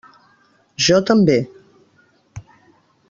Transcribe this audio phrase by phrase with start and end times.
[0.87, 1.37] Jo també.